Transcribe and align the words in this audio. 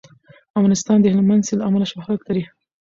افغانستان 0.59 0.97
د 1.01 1.05
هلمند 1.13 1.45
سیند 1.47 1.59
له 1.59 1.65
امله 1.69 1.85
شهرت 1.91 2.21
لري. 2.25 2.43